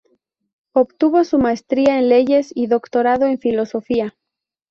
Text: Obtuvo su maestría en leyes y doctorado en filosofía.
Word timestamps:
Obtuvo 0.73 1.23
su 1.23 1.37
maestría 1.37 1.99
en 1.99 2.09
leyes 2.09 2.51
y 2.55 2.65
doctorado 2.65 3.27
en 3.27 3.37
filosofía. 3.37 4.15